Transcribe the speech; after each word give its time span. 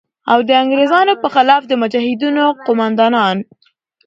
او 0.31 0.39
د 0.47 0.49
انگریزانو 0.61 1.13
په 1.21 1.27
خلاف 1.35 1.61
د 1.67 1.71
مجاهدینو 1.81 2.45
قوماندان 2.65 3.37